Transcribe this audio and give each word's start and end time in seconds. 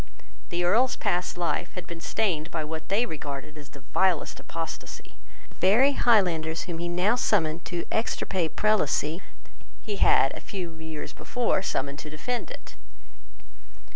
The 0.49 0.63
Earl's 0.63 0.95
past 0.95 1.37
life 1.37 1.73
had 1.75 1.85
been 1.85 2.01
stained 2.01 2.49
by 2.49 2.63
what 2.63 2.89
they 2.89 3.05
regarded 3.05 3.55
as 3.55 3.69
the 3.69 3.83
vilest 3.93 4.39
apostasy. 4.39 5.13
The 5.49 5.55
very 5.57 5.91
Highlanders 5.91 6.63
whom 6.63 6.79
he 6.79 6.89
now 6.89 7.15
summoned 7.15 7.65
to 7.65 7.85
extirpate 7.91 8.55
Prelacy 8.55 9.21
he 9.83 9.97
had 9.97 10.33
a 10.33 10.41
few 10.41 10.73
years 10.79 11.13
before 11.13 11.61
summoned 11.61 11.99
to 11.99 12.09
defend 12.09 12.49
it. 12.49 12.73